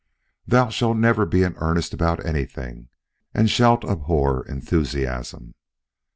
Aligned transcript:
Thou 0.47 0.69
shalt 0.69 0.97
never 0.97 1.27
be 1.27 1.43
in 1.43 1.53
earnest 1.57 1.93
about 1.93 2.25
anything, 2.25 2.89
and 3.35 3.47
shalt 3.47 3.85
abhor 3.85 4.43
enthusiasm. 4.47 5.53